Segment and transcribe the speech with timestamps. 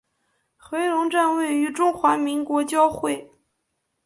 [0.57, 3.31] 回龙站位于中华民国交会。